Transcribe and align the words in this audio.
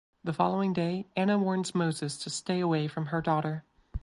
The 0.23 0.33
following 0.33 0.73
day 0.73 1.05
Anna 1.15 1.37
warns 1.37 1.75
Moses 1.75 2.17
to 2.23 2.31
stay 2.31 2.59
away 2.59 2.87
from 2.87 3.05
her 3.05 3.21
daughter. 3.21 3.63